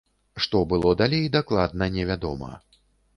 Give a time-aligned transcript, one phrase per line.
[0.43, 2.51] Што было далей дакладна невядома.